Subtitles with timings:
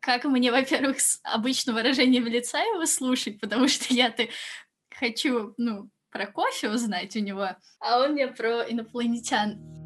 [0.00, 4.28] как мне, во-первых, с обычным выражением лица его слушать, потому что я-то
[4.90, 7.48] хочу, ну, про кофе узнать у него,
[7.80, 9.83] а он мне про инопланетян.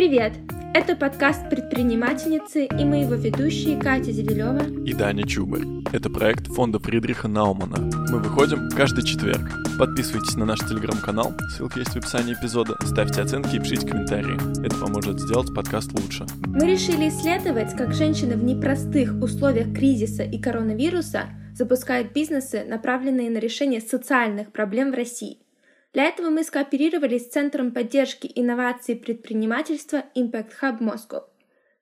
[0.00, 0.32] Привет!
[0.72, 5.66] Это подкаст предпринимательницы и мы его ведущие Катя Зевелева и Даня Чубарь.
[5.92, 7.76] Это проект фонда Фридриха Наумана.
[8.10, 9.42] Мы выходим каждый четверг.
[9.78, 14.64] Подписывайтесь на наш телеграм-канал, ссылка есть в описании эпизода, ставьте оценки и пишите комментарии.
[14.64, 16.24] Это поможет сделать подкаст лучше.
[16.46, 23.36] Мы решили исследовать, как женщины в непростых условиях кризиса и коронавируса запускают бизнесы, направленные на
[23.36, 25.40] решение социальных проблем в России–
[25.92, 31.24] для этого мы скооперировались с Центром поддержки инноваций и предпринимательства Impact Hub Moscow.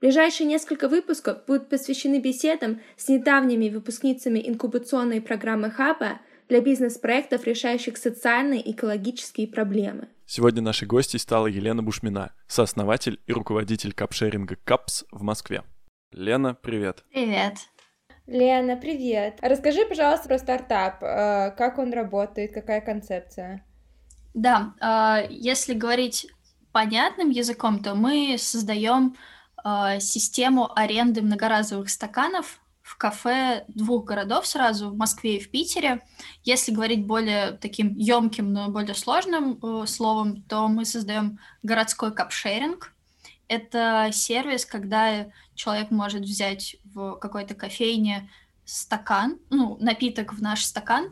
[0.00, 7.98] Ближайшие несколько выпусков будут посвящены беседам с недавними выпускницами инкубационной программы Хаба для бизнес-проектов, решающих
[7.98, 10.08] социальные и экологические проблемы.
[10.24, 15.64] Сегодня нашей гостьей стала Елена Бушмина, сооснователь и руководитель капшеринга КАПС в Москве.
[16.12, 17.04] Лена, привет.
[17.12, 17.54] Привет.
[18.26, 19.38] Лена, привет.
[19.42, 21.02] Расскажи, пожалуйста, про стартап.
[21.02, 23.64] Э, как он работает, какая концепция?
[24.38, 26.28] Да, а, если говорить
[26.70, 29.16] понятным языком, то мы создаем
[29.56, 36.06] а, систему аренды многоразовых стаканов в кафе двух городов сразу, в Москве и в Питере.
[36.44, 42.94] Если говорить более таким емким, но более сложным э, словом, то мы создаем городской капшеринг.
[43.48, 48.30] Это сервис, когда человек может взять в какой-то кофейне
[48.64, 51.10] стакан, ну, напиток в наш стакан,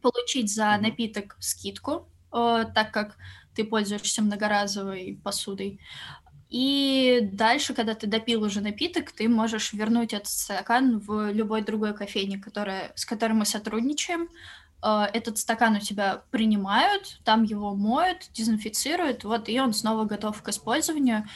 [0.00, 3.16] получить за напиток скидку, так как
[3.54, 5.78] ты пользуешься многоразовой посудой.
[6.52, 11.94] И дальше, когда ты допил уже напиток, ты можешь вернуть этот стакан в любой другой
[11.94, 14.28] кофейне, которая, с которой мы сотрудничаем.
[14.82, 20.42] Э, этот стакан у тебя принимают, там его моют, дезинфицируют, вот, и он снова готов
[20.42, 21.26] к использованию.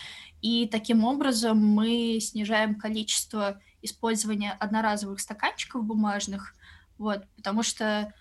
[0.42, 6.55] И таким образом мы снижаем количество использования одноразовых стаканчиков бумажных,
[6.98, 8.12] вот, потому что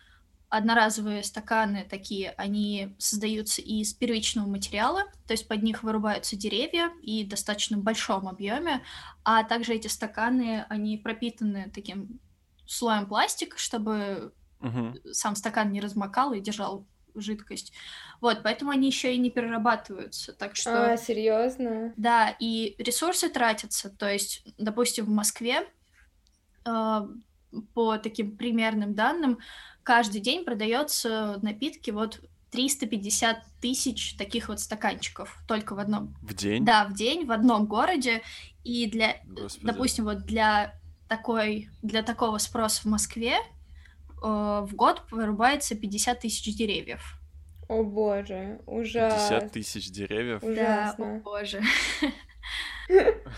[0.55, 7.25] одноразовые стаканы такие, они создаются из первичного материала, то есть под них вырубаются деревья и
[7.25, 8.81] в достаточно большом объеме,
[9.23, 12.19] а также эти стаканы, они пропитаны таким
[12.65, 14.95] слоем пластика, чтобы угу.
[15.11, 17.73] сам стакан не размокал и держал жидкость.
[18.21, 20.33] Вот, поэтому они еще и не перерабатываются.
[20.33, 20.93] Так что.
[20.93, 21.93] А, серьезно?
[21.97, 23.89] Да, и ресурсы тратятся.
[23.89, 25.67] То есть, допустим, в Москве
[26.65, 27.01] э,
[27.73, 29.39] по таким примерным данным
[29.85, 32.19] каждый день продается напитки вот
[32.51, 36.15] 350 тысяч таких вот стаканчиков только в одном.
[36.21, 36.65] В день?
[36.65, 38.21] Да, в день в одном городе.
[38.63, 39.65] И для, Господи.
[39.65, 40.73] допустим, вот для
[41.07, 43.41] такой, для такого спроса в Москве э,
[44.21, 47.19] в год вырубается 50 тысяч деревьев.
[47.67, 49.39] О боже, ужасно.
[49.39, 50.43] 50 тысяч деревьев?
[50.43, 51.05] Ужасно.
[51.05, 51.61] Да, о боже.
[52.89, 53.21] Понятно.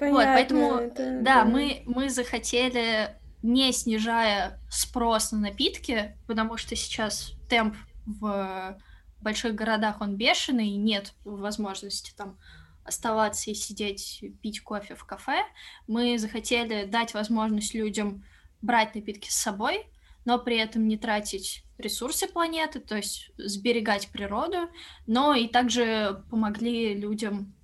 [0.00, 6.76] Вот, поэтому, это, да, да, мы, мы захотели не снижая спрос на напитки, потому что
[6.76, 7.76] сейчас темп
[8.06, 8.78] в
[9.20, 12.38] больших городах он бешеный, нет возможности там
[12.84, 15.44] оставаться и сидеть, пить кофе в кафе.
[15.86, 18.24] Мы захотели дать возможность людям
[18.62, 19.86] брать напитки с собой,
[20.24, 24.68] но при этом не тратить ресурсы планеты, то есть сберегать природу,
[25.06, 27.54] но и также помогли людям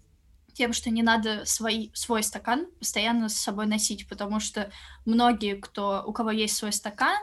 [0.55, 4.71] тем, что не надо свой, свой стакан постоянно с собой носить, потому что
[5.05, 7.19] многие, кто, у кого есть свой стакан,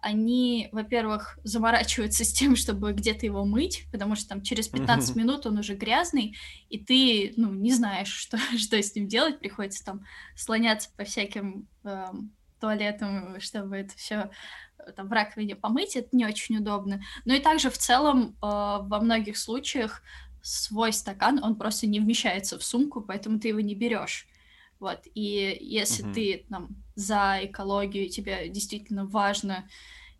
[0.00, 5.18] они, во-первых, заморачиваются с тем, чтобы где-то его мыть, потому что там через 15 mm-hmm.
[5.18, 6.36] минут он уже грязный,
[6.68, 10.04] и ты, ну, не знаешь, что, что с ним делать, приходится там
[10.36, 14.30] слоняться по всяким эм, туалетам, чтобы это все
[14.78, 17.02] э, там в раковине помыть, это не очень удобно.
[17.24, 20.02] Ну и также в целом э, во многих случаях
[20.48, 24.26] свой стакан, он просто не вмещается в сумку, поэтому ты его не берешь.
[24.80, 26.14] Вот, и если uh-huh.
[26.14, 29.68] ты там за экологию, тебе действительно важно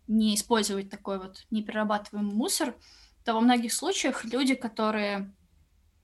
[0.07, 2.75] не использовать такой вот неперерабатываемый мусор,
[3.23, 5.33] то во многих случаях люди, которые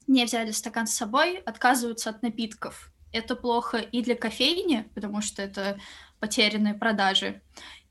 [0.07, 2.91] не взяли стакан с собой, отказываются от напитков.
[3.11, 5.79] Это плохо и для кофейни, потому что это
[6.19, 7.41] потерянные продажи,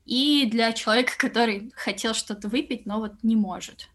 [0.05, 3.89] и для человека, который хотел что-то выпить, но вот не может.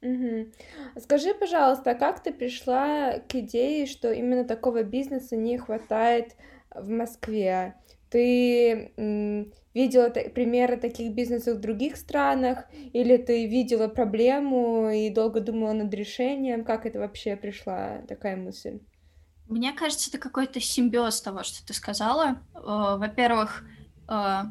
[0.00, 0.52] Угу.
[1.00, 6.36] Скажи, пожалуйста, как ты пришла к идее, что именно такого бизнеса не хватает
[6.74, 7.74] в Москве?
[8.10, 8.92] Ты
[9.74, 15.92] видела примеры таких бизнесов в других странах, или ты видела проблему и долго думала над
[15.92, 16.64] решением?
[16.64, 18.80] Как это вообще пришла такая мысль?
[19.46, 22.42] Мне кажется, это какой-то симбиоз того, что ты сказала.
[22.54, 23.64] Э, во-первых,
[24.08, 24.42] э,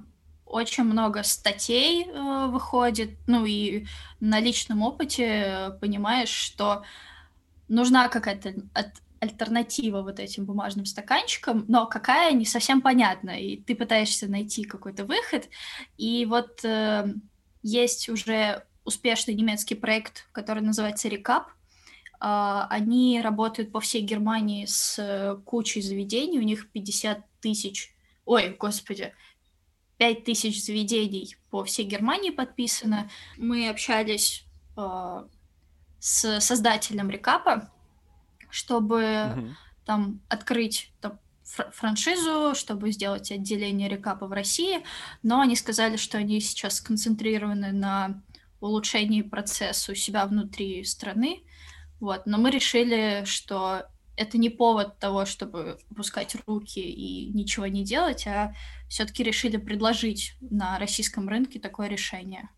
[0.49, 3.85] очень много статей э, выходит, ну и
[4.19, 6.83] на личном опыте понимаешь, что
[7.67, 8.55] нужна какая-то
[9.19, 15.05] альтернатива вот этим бумажным стаканчикам, но какая, не совсем понятно, и ты пытаешься найти какой-то
[15.05, 15.49] выход,
[15.97, 17.13] и вот э,
[17.63, 21.43] есть уже успешный немецкий проект, который называется Recap,
[22.19, 27.93] Uh, они работают по всей Германии с кучей заведений, у них 50 тысяч,
[28.25, 29.13] ой, господи,
[29.97, 33.09] 5 тысяч заведений по всей Германии подписано.
[33.37, 34.45] Мы общались
[34.75, 35.27] uh,
[35.99, 37.71] с создателем Рекапа,
[38.49, 39.51] чтобы mm-hmm.
[39.85, 44.83] там открыть там, франшизу, чтобы сделать отделение рекапа в России,
[45.23, 48.21] но они сказали, что они сейчас сконцентрированы на
[48.59, 51.43] улучшении процесса у себя внутри страны,
[51.99, 57.83] вот, но мы решили, что это не повод того, чтобы опускать руки и ничего не
[57.83, 58.53] делать, а
[58.89, 62.49] все-таки решили предложить на российском рынке такое решение.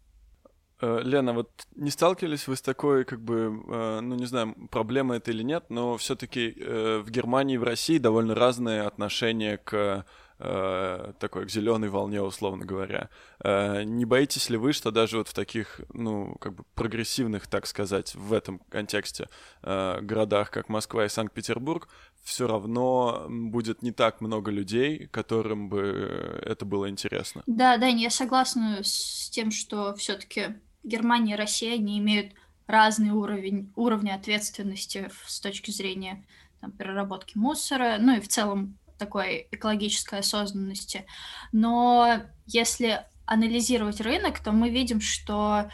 [0.82, 5.18] Э, Лена, вот не сталкивались вы с такой, как бы, э, ну не знаю, проблемой
[5.18, 10.06] это или нет, но все-таки э, в Германии и в России довольно разные отношения к
[10.40, 13.10] такой к зеленой волне, условно говоря.
[13.44, 18.16] Не боитесь ли вы, что даже вот в таких, ну, как бы прогрессивных, так сказать,
[18.16, 19.28] в этом контексте
[19.62, 21.90] городах, как Москва и Санкт-Петербург,
[22.24, 27.44] все равно будет не так много людей, которым бы это было интересно?
[27.46, 32.34] Да, да, я согласна с тем, что все-таки Германия и Россия, они имеют
[32.66, 36.26] разный уровень, уровни ответственности с точки зрения
[36.62, 41.06] там, переработки мусора, ну и в целом такой экологической осознанности.
[41.52, 45.72] Но если анализировать рынок, то мы видим, что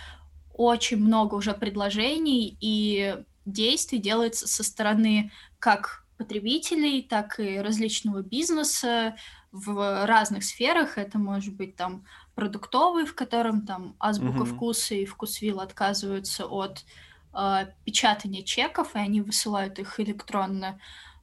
[0.53, 9.15] очень много уже предложений и действий делается со стороны как потребителей, так и различного бизнеса
[9.51, 10.97] в разных сферах.
[10.97, 12.05] Это может быть там
[12.35, 14.55] продуктовый, в котором там азбука mm-hmm.
[14.55, 16.85] вкуса и вкусвилл отказываются от
[17.33, 20.79] э, печатания чеков, и они высылают их электронно.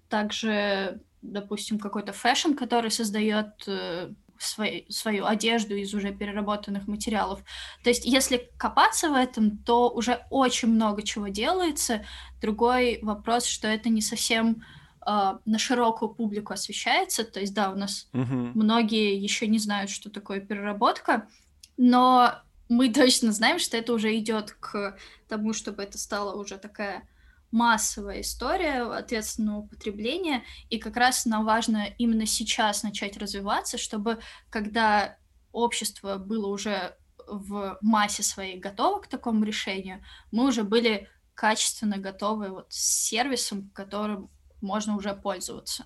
[0.09, 7.41] Также, допустим, какой-то fashion, который создает э, свой, свою одежду из уже переработанных материалов.
[7.83, 12.05] То есть, если копаться в этом, то уже очень много чего делается.
[12.41, 14.65] Другой вопрос, что это не совсем
[15.07, 17.25] э, на широкую публику освещается.
[17.25, 18.51] То есть, да, у нас угу.
[18.55, 21.29] многие еще не знают, что такое переработка,
[21.77, 22.35] но
[22.69, 24.97] мы точно знаем, что это уже идет к
[25.29, 27.07] тому, чтобы это стало уже такая
[27.53, 34.19] массовая история ответственного потребления, и как раз нам важно именно сейчас начать развиваться, чтобы
[34.51, 35.17] когда
[35.53, 36.97] общество было уже
[37.29, 40.03] в массе своей готово к такому решению,
[40.33, 45.85] мы уже были качественно готовы вот с сервисом, которым можно уже пользоваться.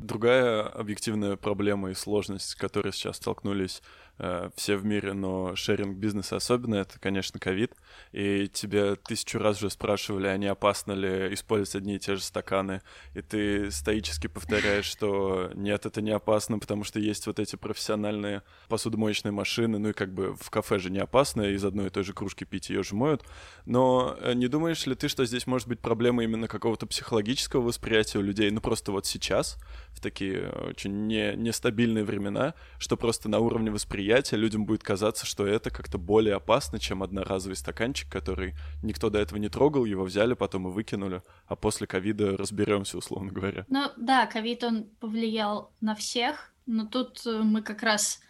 [0.00, 3.82] Другая объективная проблема и сложность, с которой сейчас столкнулись
[4.24, 7.72] Э, все в мире, но шеринг бизнеса особенно, это, конечно, ковид.
[8.12, 12.22] И тебе тысячу раз уже спрашивали, а не опасно ли использовать одни и те же
[12.22, 12.82] стаканы.
[13.14, 18.44] И ты стоически повторяешь, что нет, это не опасно, потому что есть вот эти профессиональные
[18.68, 22.04] посудомоечные машины, ну и как бы в кафе же не опасно, из одной и той
[22.04, 23.24] же кружки пить ее же моют.
[23.66, 28.18] Но э, не думаешь ли ты, что здесь может быть проблема именно какого-то психологического восприятия
[28.18, 29.58] у людей, ну просто вот сейчас,
[29.88, 35.24] в такие очень не, нестабильные времена, что просто на уровне восприятия восприятия людям будет казаться,
[35.24, 40.04] что это как-то более опасно, чем одноразовый стаканчик, который никто до этого не трогал, его
[40.04, 43.64] взяли, потом и выкинули, а после ковида разберемся, условно говоря.
[43.68, 48.20] Ну да, ковид, он повлиял на всех, но тут э, мы как раз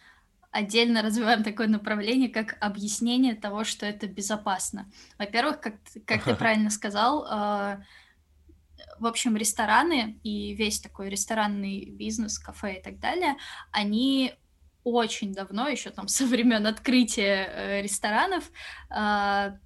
[0.51, 4.89] отдельно развиваем такое направление, как объяснение того, что это безопасно.
[5.19, 5.75] Во-первых, как,
[6.05, 7.83] как ты правильно сказал, э,
[8.99, 13.35] в общем, рестораны и весь такой ресторанный бизнес, кафе и так далее,
[13.71, 14.33] они
[14.83, 18.51] очень давно, еще там со времен открытия э, ресторанов,
[18.89, 19.57] э,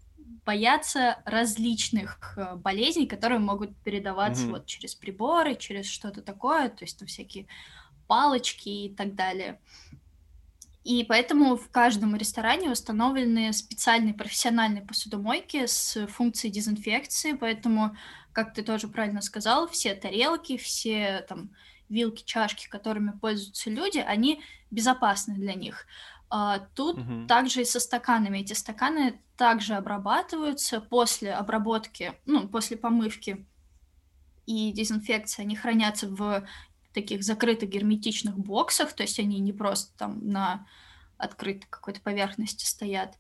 [0.46, 4.52] боятся различных э, болезней, которые могут передаваться mm-hmm.
[4.52, 7.48] вот через приборы, через что-то такое, то есть там всякие
[8.08, 9.60] палочки и так далее.
[10.84, 17.98] И поэтому в каждом ресторане установлены специальные профессиональные посудомойки с функцией дезинфекции, поэтому,
[18.32, 21.50] как ты тоже правильно сказал, все тарелки, все там
[21.90, 24.42] вилки, чашки, которыми пользуются люди, они
[24.72, 25.86] безопасны для них.
[26.30, 27.26] А, тут угу.
[27.28, 28.40] также и со стаканами.
[28.40, 33.46] Эти стаканы также обрабатываются после обработки, ну, после помывки
[34.46, 35.44] и дезинфекции.
[35.44, 36.46] Они хранятся в
[36.94, 40.66] таких закрытых герметичных боксах, то есть они не просто там на
[41.18, 43.16] открытой какой-то поверхности стоят.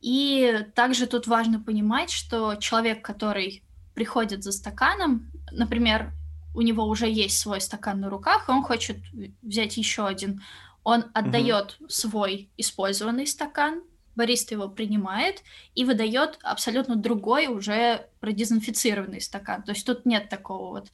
[0.00, 3.62] И также тут важно понимать, что человек, который
[3.94, 6.12] приходит за стаканом, например,
[6.56, 8.98] у него уже есть свой стакан на руках, и он хочет
[9.42, 10.42] взять еще один.
[10.82, 11.88] Он отдает угу.
[11.88, 13.82] свой использованный стакан
[14.16, 15.42] бариста его принимает
[15.74, 19.62] и выдает абсолютно другой, уже продезинфицированный стакан.
[19.62, 20.90] То есть тут нет такого вот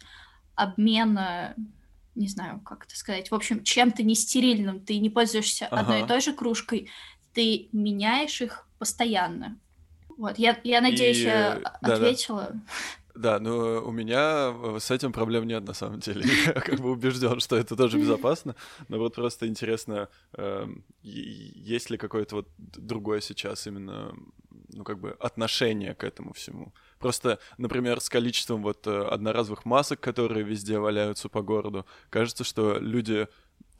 [0.54, 1.54] обмена,
[2.14, 4.80] не знаю, как это сказать, в общем, чем-то нестерильным.
[4.80, 5.80] Ты не пользуешься ага.
[5.80, 6.90] одной и той же кружкой,
[7.32, 9.56] ты меняешь их постоянно.
[10.18, 11.22] Вот, я, я надеюсь, и...
[11.22, 12.50] я ответила.
[12.50, 12.52] Да.
[12.52, 12.60] Да,
[13.14, 16.24] ну у меня с этим проблем нет на самом деле.
[16.46, 18.54] Я как бы убежден, что это тоже безопасно.
[18.88, 20.66] Но вот просто интересно, э,
[21.02, 24.14] есть ли какое-то вот другое сейчас именно,
[24.72, 26.72] ну как бы отношение к этому всему.
[26.98, 32.78] Просто, например, с количеством вот э, одноразовых масок, которые везде валяются по городу, кажется, что
[32.78, 33.26] люди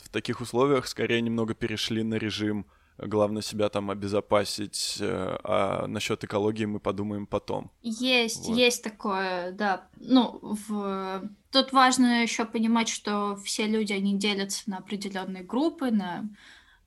[0.02, 2.66] в таких условиях скорее немного перешли на режим
[2.98, 7.70] главное себя там обезопасить, э, а насчет экологии мы подумаем потом.
[7.82, 8.56] Есть, вот.
[8.56, 9.88] есть такое, да.
[9.96, 11.28] Ну, в...
[11.50, 16.28] тут важно еще понимать, что все люди, они делятся на определенные группы, на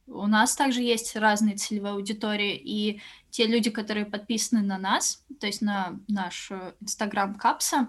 [0.07, 5.47] у нас также есть разные целевые аудитории, и те люди, которые подписаны на нас, то
[5.47, 7.87] есть на наш Инстаграм Капса,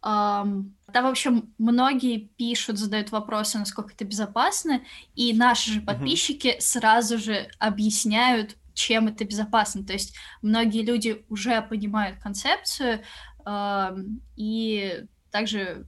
[0.00, 4.82] Um, там, в общем, многие пишут, задают вопросы, насколько это безопасно,
[5.14, 6.60] и наши же подписчики mm-hmm.
[6.60, 9.84] сразу же объясняют, чем это безопасно.
[9.84, 13.02] То есть многие люди уже понимают концепцию
[13.44, 15.86] um, и также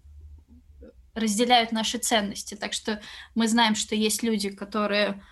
[1.14, 2.54] разделяют наши ценности.
[2.54, 3.00] Так что
[3.34, 5.22] мы знаем, что есть люди, которые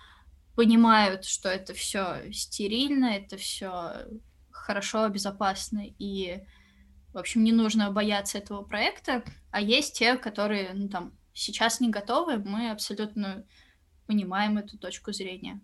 [0.55, 4.05] понимают, что это все стерильно, это все
[4.51, 6.43] хорошо, безопасно и
[7.13, 11.89] в общем, не нужно бояться этого проекта, а есть те, которые, ну, там, сейчас не
[11.89, 13.45] готовы, мы абсолютно
[14.05, 15.59] понимаем эту точку зрения.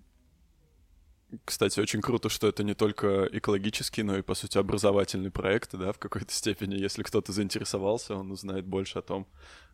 [1.44, 5.92] Кстати, очень круто, что это не только экологический, но и, по сути, образовательный проект, да,
[5.92, 6.75] в какой-то степени.
[6.75, 9.28] Если кто-то заинтересовался, он узнает больше о том,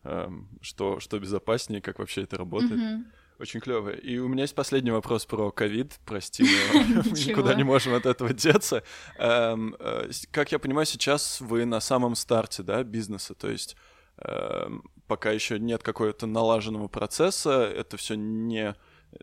[0.04, 2.80] эм, что, что безопаснее, как вообще это работает.
[2.80, 3.04] Mm-hmm.
[3.42, 3.90] Очень клево.
[3.90, 6.00] И у меня есть последний вопрос про ковид.
[6.06, 6.80] Прости, мы
[7.26, 8.84] никуда не можем от этого деться.
[9.18, 13.76] Эм, э, как я понимаю, сейчас вы на самом старте, да, бизнеса, то есть
[14.18, 18.76] эм, пока еще нет какого-то налаженного процесса, это все не,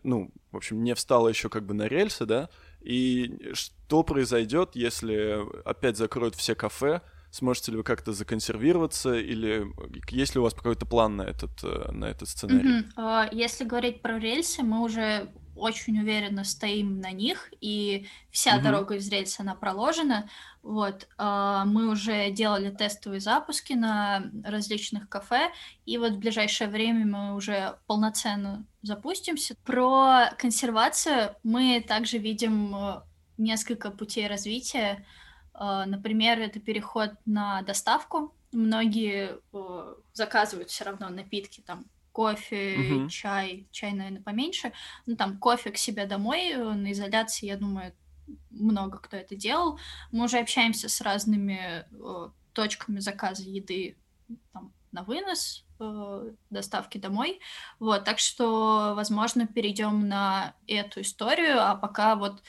[0.03, 2.49] ну, в общем, не встало еще как бы на рельсы, да,
[2.81, 9.67] и что произойдет, если опять закроют все кафе, Сможете ли вы как-то законсервироваться или
[10.09, 12.85] есть ли у вас какой-то план на этот, э, на этот сценарий?
[12.95, 13.29] Mm-hmm.
[13.31, 18.63] Если говорить про рельсы, мы уже очень уверенно стоим на них, и вся mm-hmm.
[18.63, 20.29] дорога из рельса, она проложена.
[20.63, 25.51] Вот, а, мы уже делали тестовые запуски на различных кафе,
[25.85, 29.55] и вот в ближайшее время мы уже полноценно запустимся.
[29.65, 33.01] Про консервацию мы также видим э,
[33.37, 35.05] несколько путей развития.
[35.59, 38.33] А, например, это переход на доставку.
[38.53, 43.09] Многие э, заказывают все равно напитки, там кофе, угу.
[43.09, 44.71] чай, чай, наверное, поменьше.
[45.05, 47.93] Ну, там кофе к себе домой э, на изоляции, я думаю,
[48.51, 49.77] много кто это делал.
[50.13, 53.97] Мы уже общаемся с разными э, точками заказа еды
[54.53, 57.41] там, на вынос, э, доставки домой.
[57.79, 62.41] Вот, так что, возможно, перейдем на эту историю, а пока вот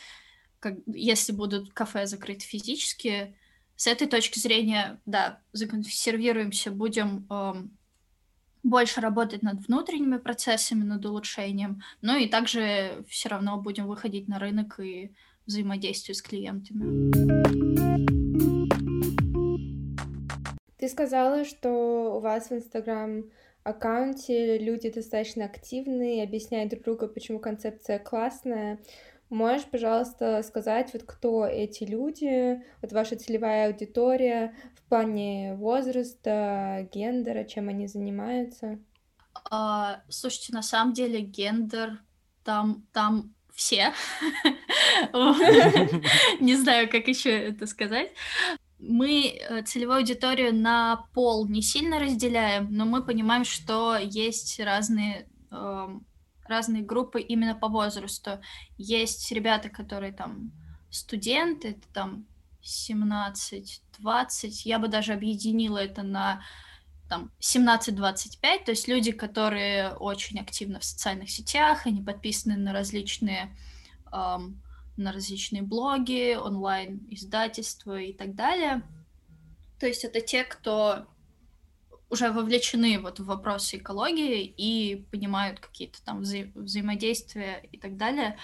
[0.60, 3.34] как, если будут кафе закрыты физически,
[3.76, 7.78] с этой точки зрения, да, законсервируемся, будем эм,
[8.62, 14.38] больше работать над внутренними процессами, над улучшением, ну и также все равно будем выходить на
[14.38, 15.14] рынок и
[15.46, 17.10] взаимодействовать с клиентами.
[20.76, 23.24] Ты сказала, что у вас в Инстаграм
[23.64, 28.78] аккаунте люди достаточно активные, объясняют друг другу, почему концепция классная.
[29.30, 37.44] Можешь, пожалуйста, сказать, вот кто эти люди, вот ваша целевая аудитория в плане возраста, гендера,
[37.44, 38.80] чем они занимаются?
[39.48, 42.02] А, слушайте, на самом деле гендер
[42.42, 43.92] там, там все.
[46.40, 48.12] Не знаю, как еще это сказать.
[48.80, 55.28] Мы э, целевую аудиторию на пол не сильно разделяем, но мы понимаем, что есть разные
[55.50, 56.06] эм,
[56.50, 58.40] разные группы именно по возрасту.
[58.76, 60.52] Есть ребята, которые там
[60.90, 62.26] студенты, это там
[62.62, 66.42] 17-20, я бы даже объединила это на
[67.08, 73.56] там 17-25, то есть люди, которые очень активны в социальных сетях, они подписаны на различные
[74.12, 74.60] эм,
[75.00, 78.82] на различные блоги, онлайн издательства и так далее.
[79.78, 81.06] То есть это те, кто
[82.10, 88.36] уже вовлечены вот в вопросы экологии и понимают какие-то там вза- взаимодействия и так далее.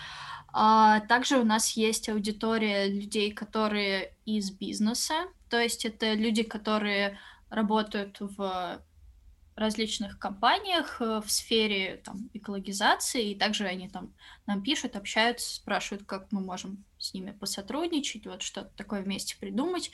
[0.52, 7.18] А также у нас есть аудитория людей, которые из бизнеса, то есть это люди, которые
[7.50, 8.80] работают в
[9.56, 14.12] различных компаниях э, в сфере там, экологизации, и также они там
[14.46, 19.90] нам пишут, общаются, спрашивают, как мы можем с ними посотрудничать, вот что-то такое вместе придумать.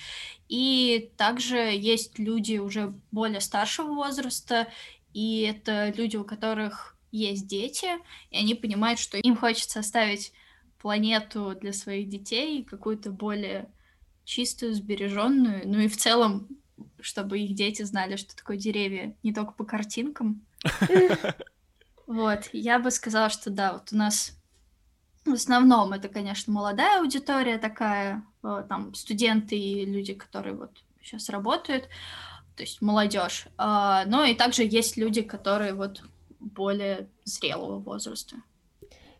[0.49, 4.69] И также есть люди уже более старшего возраста,
[5.13, 7.89] и это люди, у которых есть дети,
[8.31, 10.33] и они понимают, что им хочется оставить
[10.79, 13.71] планету для своих детей, какую-то более
[14.25, 16.49] чистую, сбереженную, ну и в целом,
[17.01, 20.45] чтобы их дети знали, что такое деревья, не только по картинкам.
[22.09, 24.37] Вот, я бы сказала, что да, вот у нас
[25.25, 30.71] в основном это, конечно, молодая аудитория такая, э, там студенты и люди, которые вот
[31.03, 31.89] сейчас работают,
[32.57, 33.47] то есть молодежь.
[33.57, 36.03] А, но и также есть люди, которые вот
[36.41, 38.37] более зрелого возраста.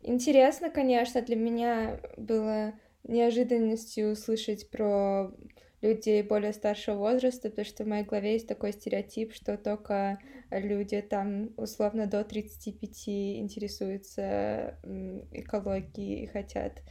[0.03, 2.73] Интересно, конечно, для меня было
[3.05, 5.33] неожиданностью услышать про
[5.83, 10.19] людей более старшего возраста, потому что в моей голове есть такой стереотип, что только
[10.51, 14.79] люди там условно до 35 интересуются
[15.33, 16.83] экологией и хотят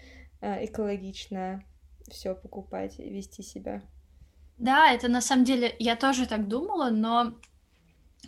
[0.42, 1.64] а, экологично
[2.10, 3.82] все покупать и вести себя.
[4.58, 7.34] Да, это на самом деле я тоже так думала, но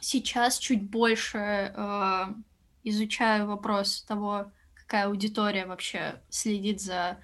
[0.02, 1.38] сейчас чуть больше
[1.76, 2.26] э,
[2.84, 7.18] изучаю вопрос того, какая аудитория вообще следит за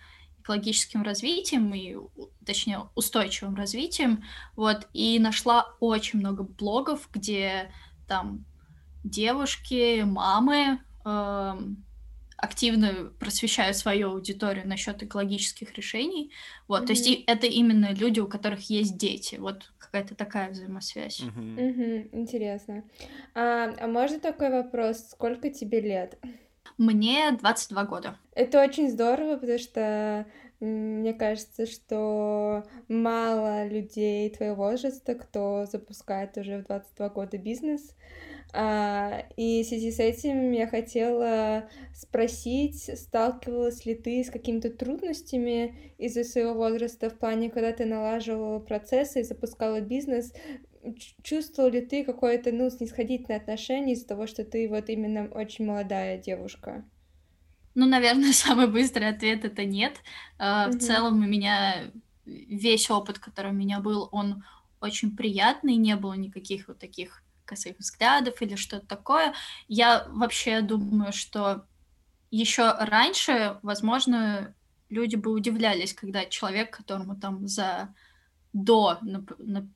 [0.50, 1.96] экологическим развитием и,
[2.44, 4.24] точнее, устойчивым развитием,
[4.56, 7.72] вот, и нашла очень много блогов, где
[8.08, 8.46] там
[9.04, 11.58] девушки, мамы э,
[12.36, 16.32] активно просвещают свою аудиторию насчет экологических решений,
[16.68, 16.88] вот, mm-hmm.
[16.88, 21.22] то есть это именно люди, у которых есть дети, вот какая-то такая взаимосвязь.
[21.22, 21.56] Mm-hmm.
[21.58, 22.10] Mm-hmm.
[22.14, 22.84] Интересно.
[23.36, 25.10] А, а можно такой вопрос?
[25.12, 26.18] Сколько тебе лет?
[26.78, 28.18] Мне 22 года.
[28.34, 30.26] Это очень здорово, потому что
[30.60, 37.96] мне кажется, что мало людей твоего возраста, кто запускает уже в 22 года бизнес.
[38.52, 45.94] А, и в связи с этим я хотела спросить, сталкивалась ли ты с какими-то трудностями
[45.98, 50.34] из-за своего возраста в плане, когда ты налаживала процессы и запускала бизнес,
[51.24, 56.18] чувствовал ли ты какое-то, ну, снисходительное отношение из-за того, что ты вот именно очень молодая
[56.18, 56.86] девушка?
[57.76, 59.98] Ну, наверное, самый быстрый ответ это нет.
[60.40, 60.72] Mm-hmm.
[60.72, 61.92] В целом у меня
[62.26, 64.44] весь опыт, который у меня был, он
[64.82, 69.34] очень приятный, не было никаких вот таких косых взглядов или что-то такое.
[69.68, 71.66] Я вообще думаю, что
[72.32, 74.54] еще раньше, возможно,
[74.90, 77.94] люди бы удивлялись, когда человек, которому там за
[78.54, 78.98] до,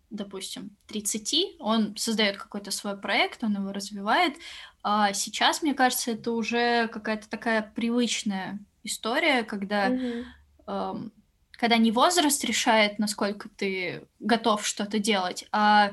[0.10, 4.36] допустим, 30, он создает какой-то свой проект, он его развивает.
[4.82, 10.26] А сейчас, мне кажется, это уже какая-то такая привычная история, когда, mm-hmm.
[10.68, 11.14] эм,
[11.52, 15.92] когда не возраст решает, насколько ты готов что-то делать, а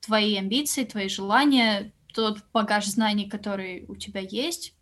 [0.00, 4.74] твои амбиции, твои желания, тот багаж знаний, который у тебя есть,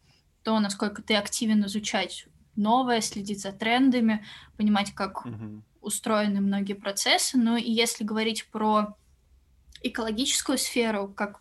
[0.42, 4.25] то, насколько ты активен изучать новое, следить за трендами,
[4.57, 7.38] понимать, как mm-hmm устроены многие процессы.
[7.38, 8.96] Ну и если говорить про
[9.83, 11.40] экологическую сферу, как,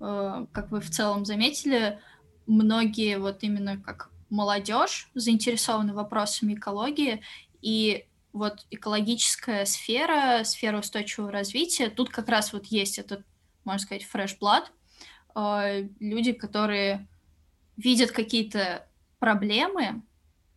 [0.00, 2.00] э, как вы в целом заметили,
[2.46, 7.22] многие вот именно как молодежь заинтересованы вопросами экологии,
[7.60, 13.24] и вот экологическая сфера, сфера устойчивого развития, тут как раз вот есть этот,
[13.64, 14.06] можно сказать,
[14.40, 14.64] blood,
[15.36, 17.06] э, люди, которые
[17.76, 20.02] видят какие-то проблемы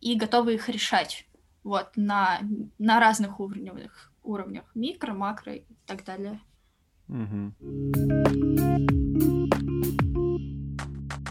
[0.02, 1.27] и готовы их решать
[1.68, 2.40] вот, на,
[2.80, 6.40] на разных уровнях, уровнях, микро, макро и так далее.
[7.10, 7.54] Угу.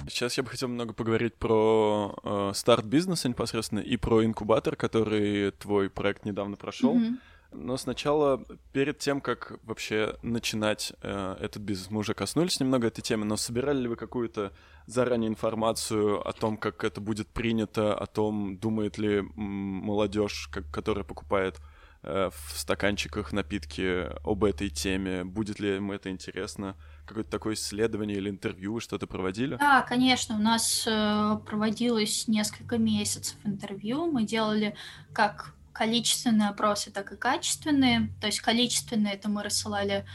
[0.09, 5.53] Сейчас я бы хотел много поговорить про э, старт бизнеса непосредственно и про инкубатор, который
[5.53, 6.97] твой проект недавно прошел.
[6.97, 7.17] Mm-hmm.
[7.53, 13.01] Но сначала, перед тем, как вообще начинать э, этот бизнес, мы уже коснулись немного этой
[13.03, 14.53] темы, но собирали ли вы какую-то
[14.87, 21.05] заранее информацию о том, как это будет принято, о том, думает ли молодежь, как, которая
[21.05, 21.61] покупает
[22.03, 26.77] э, в стаканчиках напитки об этой теме, будет ли им это интересно?
[27.07, 29.57] Какое-то такое исследование или интервью что-то проводили?
[29.57, 34.11] Да, конечно, у нас э, проводилось несколько месяцев интервью.
[34.11, 34.77] Мы делали
[35.13, 38.11] как количественные опросы, так и качественные.
[38.21, 40.07] То есть количественные это мы рассылали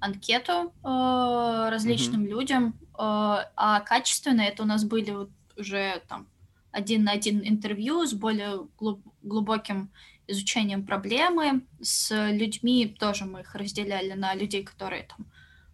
[0.00, 2.28] анкету э, различным mm-hmm.
[2.28, 6.26] людям, э, а качественные это у нас были вот уже там
[6.70, 9.90] один на один интервью с более глуб- глубоким
[10.26, 11.62] изучением проблемы.
[11.80, 15.26] С людьми тоже мы их разделяли на людей, которые там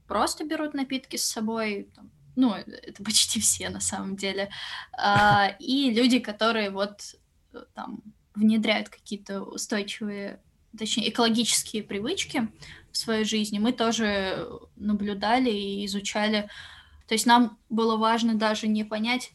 [0.07, 4.51] просто берут напитки с собой, там, ну, это почти все на самом деле,
[4.93, 7.17] а, и люди, которые вот
[7.53, 8.03] э, там
[8.35, 10.41] внедряют какие-то устойчивые,
[10.77, 12.49] точнее, экологические привычки
[12.95, 16.49] в своей жизни, мы тоже наблюдали и изучали.
[17.09, 19.33] То есть нам было важно даже не понять,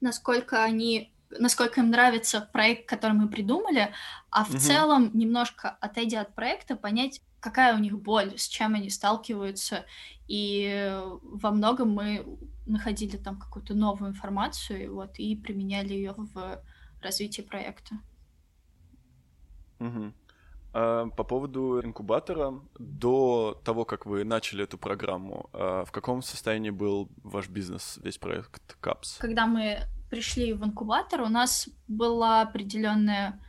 [0.00, 3.92] насколько они насколько им нравится проект, который мы придумали,
[4.30, 4.58] а в угу.
[4.58, 9.84] целом немножко отойдя от проекта, понять, какая у них боль, с чем они сталкиваются,
[10.26, 10.90] и
[11.22, 12.24] во многом мы
[12.64, 16.62] находили там какую-то новую информацию, вот, и применяли ее в
[17.02, 17.96] развитии проекта.
[19.80, 20.14] Угу.
[20.78, 26.70] А, по поводу инкубатора, до того, как вы начали эту программу, а, в каком состоянии
[26.70, 29.18] был ваш бизнес, весь проект CAPS?
[29.18, 33.40] Когда мы пришли в инкубатор, у нас была определенная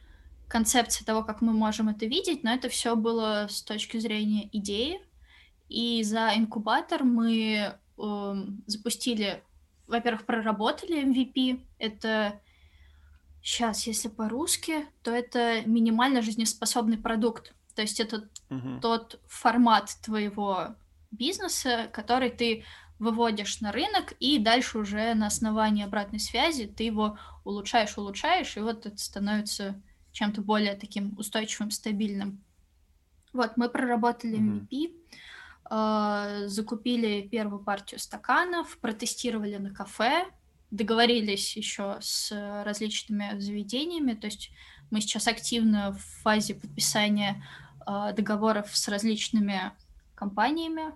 [0.48, 5.00] концепция того, как мы можем это видеть, но это все было с точки зрения идеи.
[5.68, 8.34] И за инкубатор мы э,
[8.66, 9.44] запустили,
[9.88, 11.62] во-первых, проработали MVP.
[11.78, 12.42] Это
[13.42, 17.54] сейчас, если по-русски, то это минимально жизнеспособный продукт.
[17.76, 18.80] То есть это угу.
[18.82, 20.76] тот формат твоего
[21.12, 22.66] бизнеса, который ты
[23.00, 28.60] выводишь на рынок, и дальше уже на основании обратной связи ты его улучшаешь, улучшаешь, и
[28.60, 32.44] вот это становится чем-то более таким устойчивым, стабильным.
[33.32, 34.70] Вот, мы проработали MVP,
[35.70, 36.44] mm-hmm.
[36.44, 40.26] э, закупили первую партию стаканов, протестировали на кафе,
[40.72, 42.32] договорились еще с
[42.66, 44.52] различными заведениями, то есть
[44.92, 47.44] мы сейчас активно в фазе подписания
[47.86, 49.72] э, договоров с различными
[50.16, 50.94] компаниями,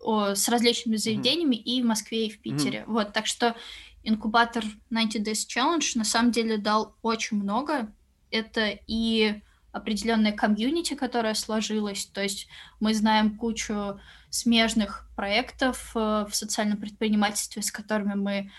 [0.00, 1.78] о, с различными заведениями mm-hmm.
[1.78, 2.80] и в Москве, и в Питере.
[2.80, 2.92] Mm-hmm.
[2.92, 3.56] Вот, так что
[4.02, 7.92] инкубатор 90 Days Challenge на самом деле дал очень много.
[8.30, 9.40] Это и
[9.72, 12.46] определенная комьюнити, которая сложилась, то есть
[12.78, 13.98] мы знаем кучу
[14.30, 18.50] смежных проектов э, в социальном предпринимательстве, с которыми мы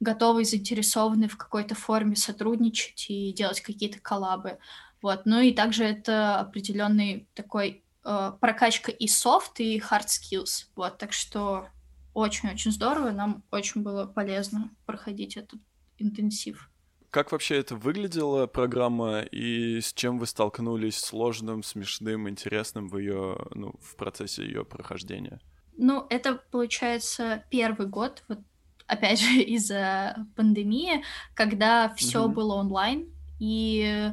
[0.00, 4.58] готовы и заинтересованы в какой-то форме сотрудничать и делать какие-то коллабы.
[5.02, 5.22] Вот.
[5.26, 10.66] Ну и также это определенный такой э, прокачка и soft, и hard skills.
[10.76, 11.68] Вот, так что
[12.14, 15.60] очень-очень здорово, нам очень было полезно проходить этот
[15.98, 16.70] интенсив.
[17.10, 23.38] Как вообще это выглядела программа и с чем вы столкнулись сложным, смешным, интересным в ее,
[23.54, 25.40] ну, в процессе ее прохождения?
[25.76, 28.40] Ну, это получается первый год, вот
[28.86, 31.02] опять же из-за пандемии,
[31.34, 32.32] когда все mm-hmm.
[32.32, 33.06] было онлайн
[33.38, 34.12] и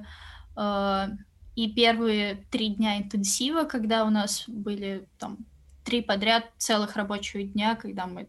[0.56, 1.08] э,
[1.56, 5.38] и первые три дня интенсива, когда у нас были там
[5.84, 8.28] три подряд целых рабочего дня, когда мы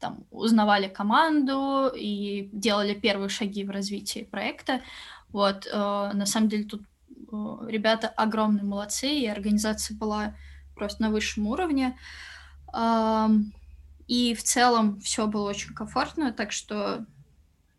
[0.00, 4.80] там узнавали команду и делали первые шаги в развитии проекта.
[5.28, 10.34] Вот, э, на самом деле тут э, ребята огромные молодцы, и организация была
[10.74, 11.96] просто на высшем уровне.
[12.74, 13.28] Э,
[14.10, 17.06] и в целом все было очень комфортно, так что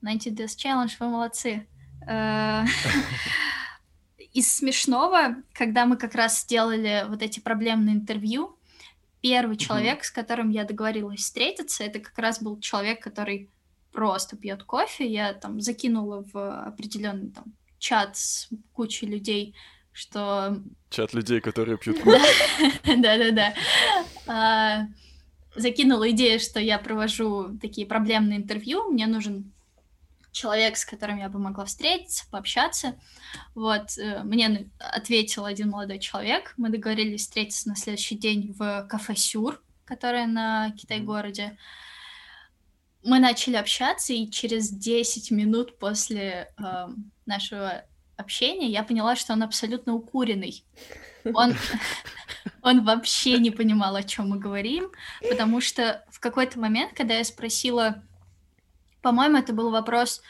[0.01, 1.67] 90 Days Challenge, вы молодцы.
[2.07, 2.63] Э,
[4.33, 8.57] из смешного, когда мы как раз сделали вот эти проблемные интервью,
[9.19, 13.49] первый человек, с которым я договорилась встретиться, это как раз был человек, который
[13.91, 15.05] просто пьет кофе.
[15.05, 17.43] Я там закинула в определенный там
[17.77, 19.53] чат с кучей людей,
[19.91, 20.61] что...
[20.91, 22.71] Чат людей, которые пьют кофе.
[22.85, 23.53] Да-да-да.
[25.55, 29.51] Закинула идею, что я провожу такие проблемные интервью, мне нужен
[30.31, 32.95] человек, с которым я бы могла встретиться, пообщаться.
[33.53, 36.53] Вот, э, мне ответил один молодой человек.
[36.57, 41.57] Мы договорились встретиться на следующий день в кафе Сюр, которое на Китай-городе.
[43.03, 46.87] Мы начали общаться, и через 10 минут после э,
[47.25, 47.83] нашего
[48.21, 50.63] общения я поняла, что он абсолютно укуренный.
[51.33, 51.55] Он,
[52.61, 54.91] он вообще не понимал, о чем мы говорим,
[55.29, 58.03] потому что в какой-то момент, когда я спросила,
[59.01, 60.21] по-моему, это был вопрос,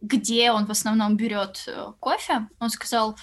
[0.00, 2.46] где он в основном берет э, кофе.
[2.60, 3.18] Он сказал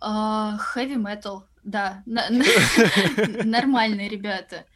[0.00, 1.44] «А, heavy metal.
[1.64, 4.66] Да, нормальные ребята.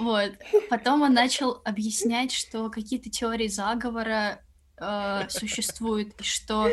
[0.00, 0.32] Вот.
[0.70, 4.40] Потом он начал объяснять, что какие-то теории заговора
[4.80, 6.68] э, существуют, и что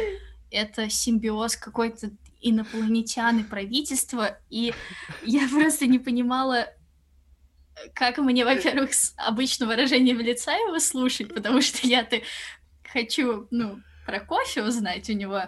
[0.50, 4.74] это симбиоз какой-то инопланетян и правительства, и
[5.24, 6.68] я просто не понимала,
[7.94, 12.22] как мне, во-первых, с обычным выражением лица его слушать, потому что я-то
[12.92, 15.44] хочу, ну, про кофе узнать у него,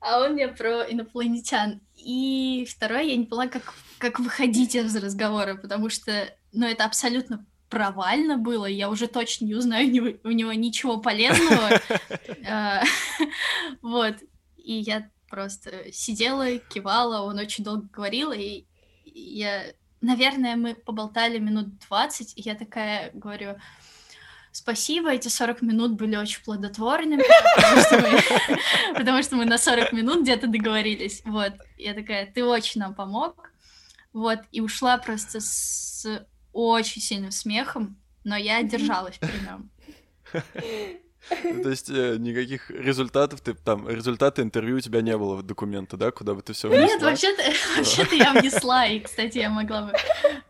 [0.00, 1.80] а он мне про инопланетян.
[1.96, 7.44] И второе, я не поняла, как, как выходить из разговора, потому что, ну, это абсолютно
[7.68, 11.80] провально было, я уже точно не узнаю у него ничего полезного.
[12.48, 12.82] А,
[13.82, 14.16] вот.
[14.56, 18.64] И я просто сидела, кивала, он очень долго говорил, и
[19.04, 19.64] я
[20.04, 23.56] наверное, мы поболтали минут 20, и я такая говорю,
[24.52, 27.22] спасибо, эти 40 минут были очень плодотворными,
[27.56, 31.54] потому что мы, потому что мы на 40 минут где-то договорились, вот.
[31.76, 33.50] Я такая, ты очень нам помог,
[34.12, 39.70] вот, и ушла просто с очень сильным смехом, но я держалась при нем.
[41.42, 45.42] Ну, то есть э, никаких результатов, ты там, результаты интервью у тебя не было в
[45.42, 46.86] документы, да, куда бы ты все внесла?
[46.86, 47.42] Нет, вообще-то,
[47.78, 49.92] вообще-то я внесла, и, кстати, я могла бы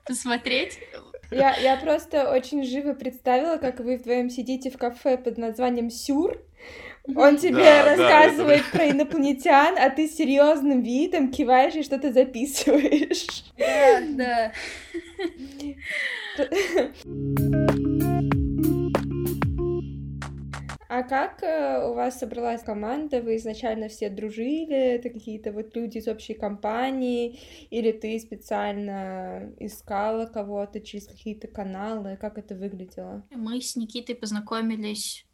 [0.05, 0.81] посмотреть.
[1.31, 6.39] Я, я просто очень живо представила, как вы вдвоем сидите в кафе под названием Сюр.
[7.07, 13.45] Он тебе да, рассказывает да, про инопланетян, а ты серьезным видом киваешь и что-то записываешь.
[13.59, 14.53] Да, да.
[20.89, 23.21] А как э, у вас собралась команда?
[23.21, 24.95] Вы изначально все дружили?
[24.95, 27.41] Это какие-то вот люди из общей компании?
[27.71, 32.17] Или ты специально искала кого-то через какие-то каналы?
[32.17, 33.27] Как это выглядело?
[33.31, 35.27] Мы с Никитой познакомились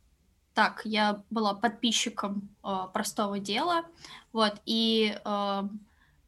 [0.54, 3.84] так, я была подписчиком э, простого дела,
[4.32, 5.62] вот, и э,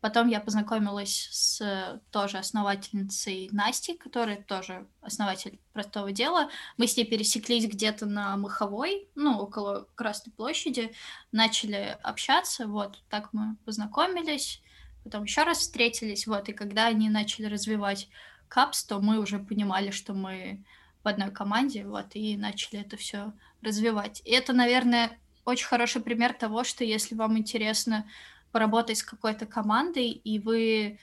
[0.03, 6.51] Потом я познакомилась с тоже основательницей Настей, которая тоже основатель простого дела.
[6.77, 10.93] Мы с ней пересеклись где-то на Маховой, ну, около Красной площади,
[11.31, 14.61] начали общаться, вот, так мы познакомились,
[15.05, 18.09] потом еще раз встретились, вот, и когда они начали развивать
[18.49, 20.65] капс, то мы уже понимали, что мы
[21.05, 23.33] в одной команде, вот, и начали это все
[23.63, 24.23] развивать.
[24.25, 28.07] И это, наверное, очень хороший пример того, что если вам интересно
[28.51, 30.99] поработать с какой-то командой, и вы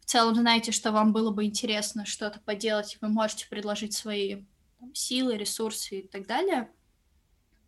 [0.00, 4.42] в целом знаете, что вам было бы интересно что-то поделать, вы можете предложить свои
[4.78, 6.70] там, силы, ресурсы и так далее,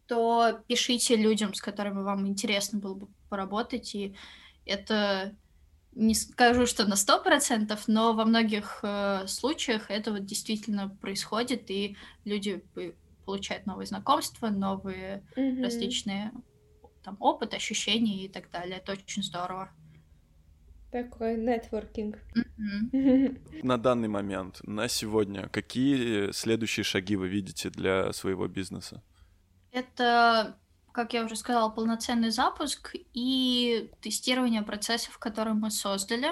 [0.06, 4.16] то пишите людям, с которыми вам интересно было бы поработать, и
[4.64, 5.36] это
[5.92, 11.70] не скажу, что на сто процентов, но во многих э, случаях это вот действительно происходит,
[11.70, 12.64] и люди
[13.28, 15.62] получают новые знакомства, новые mm-hmm.
[15.62, 16.32] различные
[17.02, 18.78] там опыт, ощущения и так далее.
[18.78, 19.70] Это очень здорово.
[20.90, 22.16] Такой нетворкинг.
[23.62, 29.02] На данный момент, на сегодня, какие следующие шаги вы видите для своего бизнеса?
[29.72, 30.56] Это,
[30.92, 36.28] как я уже сказала, полноценный запуск и тестирование процессов, которые мы создали,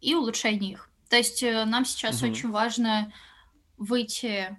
[0.00, 0.90] и улучшение их.
[1.08, 2.32] То есть э, нам сейчас угу.
[2.32, 3.12] очень важно
[3.80, 4.56] выйти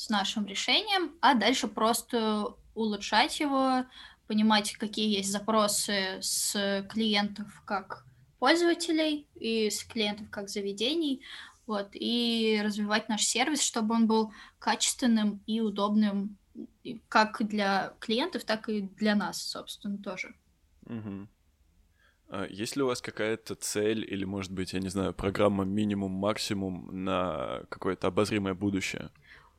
[0.00, 3.84] с нашим решением, а дальше просто улучшать его,
[4.26, 8.06] понимать, какие есть запросы с клиентов как
[8.38, 11.20] пользователей и с клиентов как заведений,
[11.66, 16.38] вот, и развивать наш сервис, чтобы он был качественным и удобным
[17.10, 20.34] как для клиентов, так и для нас, собственно, тоже.
[20.86, 21.28] Угу.
[22.48, 27.64] есть ли у вас какая-то цель или, может быть, я не знаю, программа минимум-максимум на
[27.68, 29.10] какое-то обозримое будущее?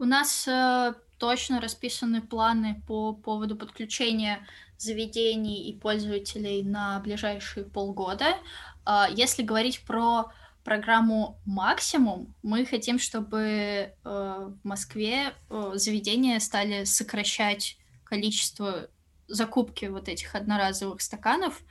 [0.01, 4.39] У нас э, точно расписаны планы по поводу подключения
[4.75, 8.37] заведений и пользователей на ближайшие полгода.
[8.83, 10.31] Э, если говорить про
[10.63, 18.89] программу максимум, мы хотим, чтобы э, в Москве э, заведения стали сокращать количество
[19.27, 21.61] закупки вот этих одноразовых стаканов,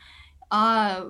[0.50, 1.04] а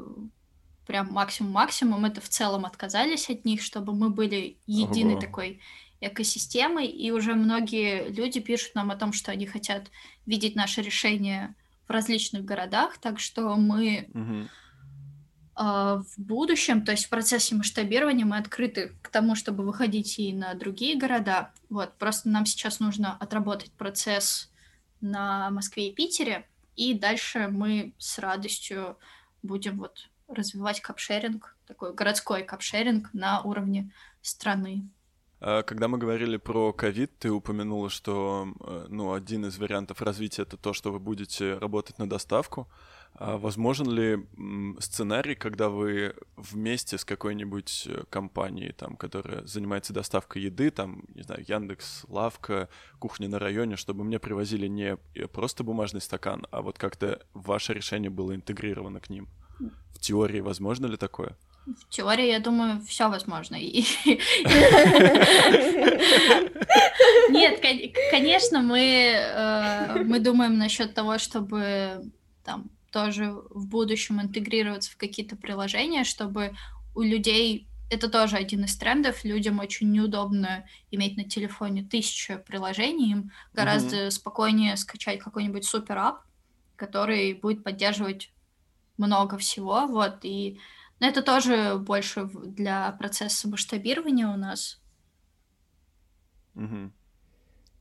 [0.86, 5.20] прям максимум-максимум это в целом отказались от них, чтобы мы были единой Ого.
[5.20, 5.60] такой
[6.00, 9.90] экосистемой, и уже многие люди пишут нам о том, что они хотят
[10.26, 11.54] видеть наше решение
[11.86, 14.48] в различных городах, так что мы угу.
[15.56, 20.32] э, в будущем, то есть в процессе масштабирования мы открыты к тому, чтобы выходить и
[20.32, 21.52] на другие города.
[21.68, 24.50] Вот, просто нам сейчас нужно отработать процесс
[25.00, 28.96] на Москве и Питере, и дальше мы с радостью
[29.42, 34.88] будем вот развивать капшеринг, такой городской капшеринг на уровне страны.
[35.40, 40.42] А, когда мы говорили про ковид, ты упомянула, что э, ну, один из вариантов развития
[40.42, 42.68] это то, что вы будете работать на доставку.
[43.14, 44.26] А возможен ли
[44.78, 51.22] сценарий, когда вы вместе с какой-нибудь э, компанией, там, которая занимается доставкой еды, там, не
[51.22, 54.98] знаю, Яндекс, Лавка, кухня на районе, чтобы мне привозили не
[55.28, 59.26] просто бумажный стакан, а вот как-то ваше решение было интегрировано к ним?
[59.90, 61.36] В теории возможно ли такое?
[61.78, 63.54] В теории, я думаю, все возможно.
[67.30, 67.60] Нет,
[68.10, 72.02] конечно, мы, э, мы думаем насчет того, чтобы
[72.44, 76.54] там тоже в будущем интегрироваться в какие-то приложения, чтобы
[76.94, 79.24] у людей это тоже один из трендов.
[79.24, 83.10] Людям очень неудобно иметь на телефоне тысячу приложений.
[83.10, 84.10] Им гораздо mm-hmm.
[84.10, 86.22] спокойнее скачать какой-нибудь супер ап,
[86.76, 88.32] который будет поддерживать
[88.96, 89.86] много всего.
[89.86, 90.18] Вот.
[90.22, 90.60] И
[91.00, 94.80] но это тоже больше для процесса масштабирования у нас.
[96.54, 96.92] Угу.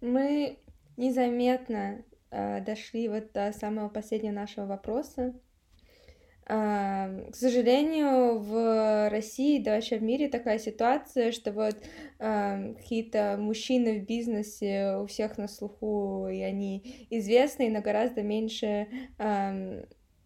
[0.02, 0.60] Мы
[0.98, 5.34] незаметно э, дошли вот до самого последнего нашего вопроса.
[6.46, 11.76] К сожалению, в России, да вообще в мире такая ситуация, что вот
[12.18, 18.88] какие-то мужчины в бизнесе у всех на слуху, и они известны, но гораздо меньше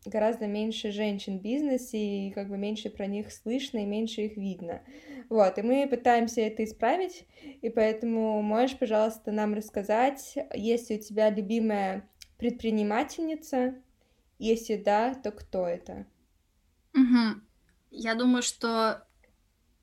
[0.06, 4.38] гораздо меньше женщин в бизнесе, и как бы меньше про них слышно, и меньше их
[4.38, 4.82] видно.
[5.30, 7.26] Вот, и мы пытаемся это исправить,
[7.62, 13.76] и поэтому можешь, пожалуйста, нам рассказать, если у тебя любимая предпринимательница,
[14.38, 16.06] если да, то кто это?
[16.94, 17.42] Угу.
[17.92, 19.08] Я думаю, что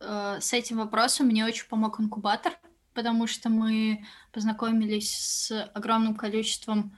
[0.00, 2.52] э, с этим вопросом мне очень помог инкубатор,
[2.92, 6.96] потому что мы познакомились с огромным количеством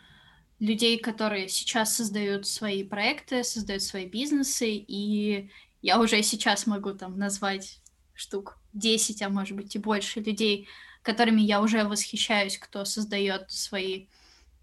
[0.62, 5.50] людей, которые сейчас создают свои проекты, создают свои бизнесы, и
[5.82, 7.80] я уже сейчас могу там назвать
[8.14, 10.68] штук 10, а может быть и больше людей,
[11.02, 14.06] которыми я уже восхищаюсь, кто создает свои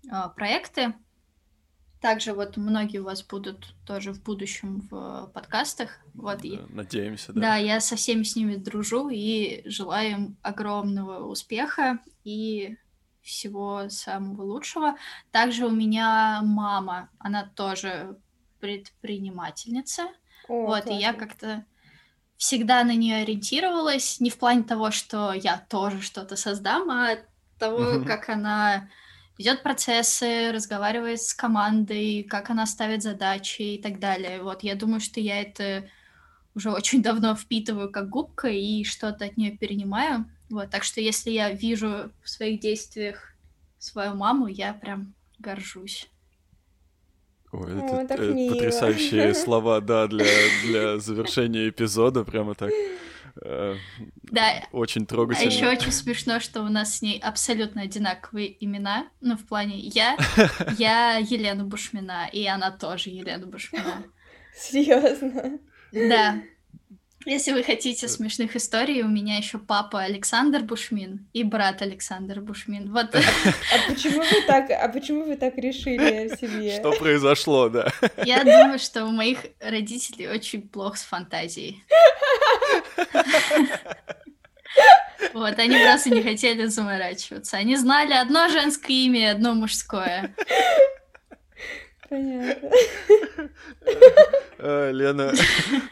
[0.09, 0.93] э, проекты.
[1.99, 5.99] Также вот многие у вас будут тоже в будущем в подкастах.
[6.13, 7.41] Вот, и, надеемся, да.
[7.41, 12.77] Да, я со всеми с ними дружу и желаю им огромного успеха и
[13.29, 14.95] всего самого лучшего.
[15.31, 18.17] Также у меня мама, она тоже
[18.59, 20.07] предпринимательница.
[20.47, 20.89] О, вот, классно.
[20.89, 21.65] и я как-то
[22.37, 27.17] всегда на нее ориентировалась, не в плане того, что я тоже что-то создам, а
[27.57, 28.89] того, как она
[29.37, 34.41] ведет процессы, разговаривает с командой, как она ставит задачи и так далее.
[34.41, 35.87] Вот я думаю, что я это
[36.55, 40.25] уже очень давно впитываю как губка и что-то от нее перенимаю.
[40.49, 43.33] Вот, так что если я вижу в своих действиях
[43.77, 46.09] свою маму, я прям горжусь.
[47.51, 50.25] Ой, это, О, это потрясающие слова, да, для,
[50.65, 52.71] для завершения эпизода, прямо так.
[53.41, 53.75] Э,
[54.23, 54.63] да.
[54.71, 55.49] Очень трогательно.
[55.49, 59.07] А еще очень смешно, что у нас с ней абсолютно одинаковые имена.
[59.21, 60.17] Ну, в плане я,
[60.77, 64.03] я Елена Бушмина, и она тоже Елена Бушмина.
[64.55, 65.59] Серьезно?
[65.91, 66.41] Да.
[67.25, 72.91] Если вы хотите смешных историй, у меня еще папа Александр Бушмин и брат Александр Бушмин.
[72.91, 73.13] Вот.
[73.13, 73.19] А
[73.87, 76.79] почему вы так, а почему вы так решили в себе?
[76.79, 77.91] Что произошло, да?
[78.25, 81.83] Я думаю, что у моих родителей очень плохо с фантазией.
[85.33, 87.57] Вот, они просто не хотели заморачиваться.
[87.57, 90.33] Они знали одно женское имя и одно мужское.
[92.09, 92.69] Понятно.
[94.61, 95.31] А, Лена,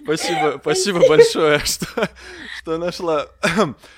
[0.03, 2.09] спасибо, спасибо большое, что,
[2.59, 3.27] что нашла,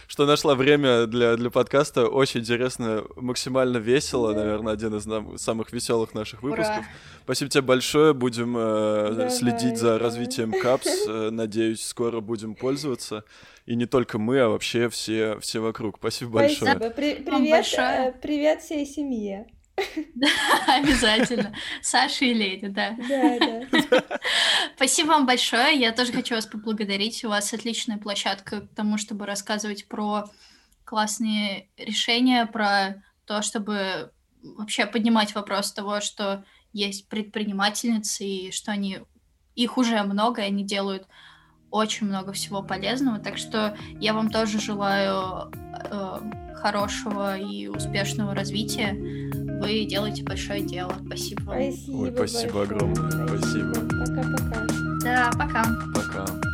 [0.08, 2.08] что нашла время для, для подкаста.
[2.08, 6.78] Очень интересно, максимально весело, наверное, один из нам, самых веселых наших выпусков.
[6.78, 6.88] Ура.
[7.24, 8.14] Спасибо тебе большое.
[8.14, 10.00] Будем э, давай, следить за давай.
[10.00, 11.08] развитием КАПС.
[11.08, 13.24] Э, надеюсь, скоро будем пользоваться.
[13.66, 15.98] И не только мы, а вообще все, все вокруг.
[15.98, 16.66] Спасибо, Спасибо.
[16.66, 16.92] большое.
[16.92, 19.48] При, привет, э, привет всей семье.
[20.68, 21.54] Обязательно.
[21.82, 22.96] Саша и Леди, да.
[23.08, 24.20] Да, да.
[24.76, 25.78] Спасибо вам большое.
[25.80, 27.24] Я тоже хочу вас поблагодарить.
[27.24, 30.30] У вас отличная площадка к тому, чтобы рассказывать про
[30.86, 34.12] классные решения, про то, чтобы
[34.42, 39.00] вообще поднимать вопрос того, что есть предпринимательницы и что они
[39.56, 41.08] их уже много, и они делают
[41.72, 43.20] очень много всего полезного.
[43.20, 46.20] Так что я вам тоже желаю э,
[46.56, 48.98] хорошего и успешного развития.
[49.60, 50.94] Вы делаете большое дело.
[51.06, 51.58] Спасибо вам.
[51.72, 52.64] Спасибо, Ой, спасибо большое.
[52.64, 53.28] огромное.
[53.28, 53.74] Спасибо.
[53.74, 54.68] Пока-пока.
[55.04, 55.64] Да, пока.
[55.94, 56.49] Пока.